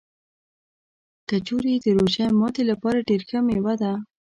[1.29, 3.93] کجورې د روژه ماتي لپاره ډېره ښه مېوه ده.